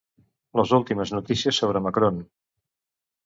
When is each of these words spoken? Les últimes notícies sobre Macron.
Les 0.59 0.71
últimes 0.77 1.11
notícies 1.17 1.59
sobre 1.63 1.81
Macron. 1.89 2.17